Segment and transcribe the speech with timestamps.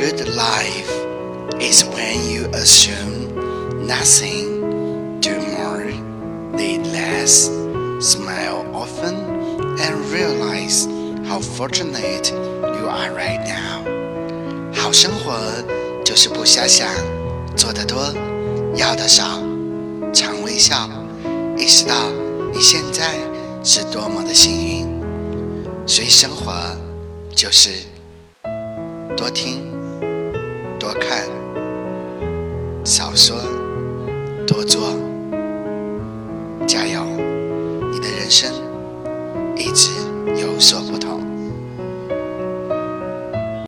[0.00, 0.90] good life
[1.60, 5.84] is when you assume nothing, do more,
[6.52, 7.50] need less,
[8.00, 9.14] smile often,
[9.78, 10.86] and realize
[11.26, 13.82] how fortunate you are right now.
[14.72, 15.38] 好生活
[16.04, 16.88] 就是不瞎想，
[17.56, 18.14] 做得多，
[18.76, 19.40] 要的少，
[20.12, 20.88] 常微笑，
[21.56, 21.94] 意识到
[22.52, 23.14] 你现在
[23.64, 24.86] 是多么的幸运。
[25.86, 26.52] 所以生活
[27.34, 27.70] 就是
[29.16, 29.59] 多听、
[32.83, 33.37] 少说、
[34.47, 34.95] 多做，
[36.67, 37.03] 加油，
[37.91, 38.51] 你的人生
[39.55, 40.10] 一直。